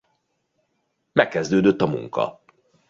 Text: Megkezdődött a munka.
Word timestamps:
Megkezdődött 1.11 1.81
a 1.81 1.87
munka. 1.87 2.41